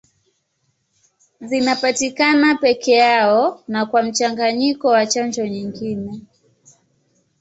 [1.41, 6.21] Zinapatikana peke yao na kwa mchanganyiko na chanjo nyingine.